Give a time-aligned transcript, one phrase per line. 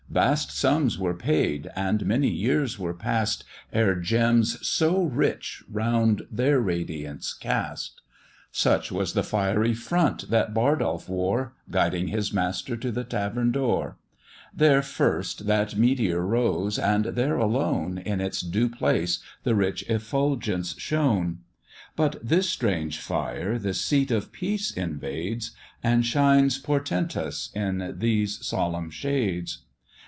[0.13, 6.59] Vast sums were paid, and many years were past, Ere gems so rich around their
[6.59, 8.01] radiance cast!
[8.51, 13.95] Such was the fiery front that Bardolph wore, Guiding his master to the tavern door;
[14.53, 20.77] There first that meteor rose, and there alone, In its due place, the rich effulgence
[20.77, 21.37] shone:
[21.95, 28.89] But this strange fire the seat of peace invades And shines portentous in these solemn
[28.89, 29.59] shades.